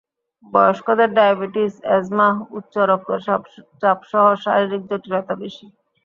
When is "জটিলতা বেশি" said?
4.89-5.65